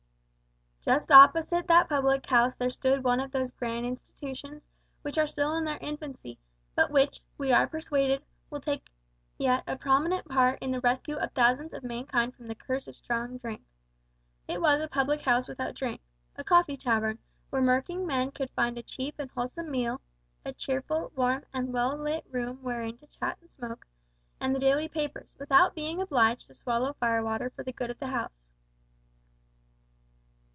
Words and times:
Just 0.83 1.11
opposite 1.11 1.67
that 1.67 1.89
public 1.89 2.25
house 2.25 2.55
there 2.55 2.71
stood 2.71 3.03
one 3.03 3.19
of 3.19 3.31
those 3.31 3.51
grand 3.51 3.85
institutions 3.85 4.63
which 5.03 5.15
are 5.19 5.27
still 5.27 5.53
in 5.55 5.63
their 5.63 5.77
infancy, 5.77 6.39
but 6.73 6.89
which, 6.89 7.21
we 7.37 7.51
are 7.51 7.67
persuaded, 7.67 8.23
will 8.49 8.63
yet 9.37 9.53
take 9.67 9.67
a 9.67 9.77
prominent 9.77 10.27
part 10.27 10.57
in 10.59 10.71
the 10.71 10.79
rescue 10.81 11.17
of 11.17 11.31
thousands 11.33 11.71
of 11.71 11.83
mankind 11.83 12.33
from 12.35 12.47
the 12.47 12.55
curse 12.55 12.87
of 12.87 12.95
strong 12.95 13.37
drink. 13.37 13.61
It 14.47 14.59
was 14.59 14.81
a 14.81 14.87
"public 14.87 15.21
house 15.21 15.47
without 15.47 15.75
drink" 15.75 16.01
a 16.35 16.43
coffee 16.43 16.77
tavern, 16.77 17.19
where 17.51 17.61
working 17.61 18.07
men 18.07 18.31
could 18.31 18.49
find 18.49 18.75
a 18.75 18.81
cheap 18.83 19.19
and 19.19 19.29
wholesome 19.29 19.69
meal, 19.69 20.01
a 20.43 20.51
cheerful, 20.51 21.11
warm, 21.15 21.45
and 21.53 21.71
well 21.71 21.95
lit 21.95 22.25
room 22.31 22.57
wherein 22.63 22.97
to 22.97 23.05
chat 23.07 23.37
and 23.39 23.51
smoke, 23.51 23.85
and 24.39 24.55
the 24.55 24.59
daily 24.59 24.87
papers, 24.87 25.29
without 25.37 25.75
being 25.75 26.01
obliged 26.01 26.47
to 26.47 26.55
swallow 26.55 26.93
fire 26.93 27.23
water 27.23 27.51
for 27.51 27.61
the 27.61 27.71
good 27.71 27.91
of 27.91 27.99
the 27.99 28.07
house. 28.07 28.47